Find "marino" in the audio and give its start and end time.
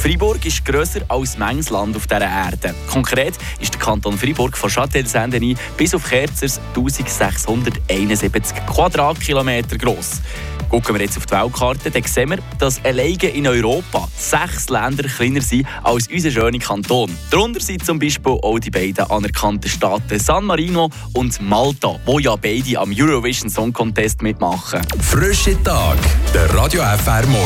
20.44-20.90